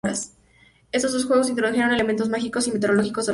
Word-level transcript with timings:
Estos 0.91 1.13
dos 1.13 1.25
juegos 1.25 1.47
introdujeron 1.47 1.93
elementos 1.93 2.27
mágicos 2.27 2.67
y 2.67 2.71
meteorológicos 2.71 2.97
a 2.97 2.99
los 2.99 3.13
juegos. 3.13 3.29